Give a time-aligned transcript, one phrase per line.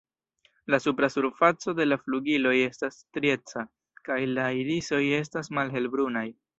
[0.65, 3.69] La supra surfaco de la flugiloj estas strieca,
[4.09, 6.31] kaj la irisoj estas malhelbrunaj.